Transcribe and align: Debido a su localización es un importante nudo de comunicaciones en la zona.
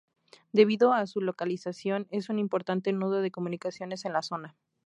Debido 0.51 0.93
a 0.93 1.05
su 1.05 1.21
localización 1.21 2.07
es 2.09 2.29
un 2.29 2.39
importante 2.39 2.91
nudo 2.91 3.21
de 3.21 3.29
comunicaciones 3.29 4.03
en 4.03 4.13
la 4.13 4.23
zona. 4.23 4.57